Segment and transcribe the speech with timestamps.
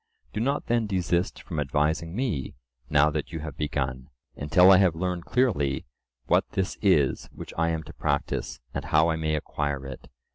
[0.33, 2.55] Do not then desist from advising me,
[2.89, 5.85] now that you have begun, until I have learned clearly
[6.25, 10.09] what this is which I am to practise, and how I may acquire it.